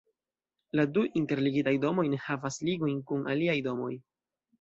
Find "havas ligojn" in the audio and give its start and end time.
2.29-2.97